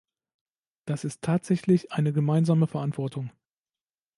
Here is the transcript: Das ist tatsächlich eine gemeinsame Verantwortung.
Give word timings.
Das 0.85 1.03
ist 1.03 1.21
tatsächlich 1.21 1.91
eine 1.91 2.11
gemeinsame 2.11 2.65
Verantwortung. 2.65 3.29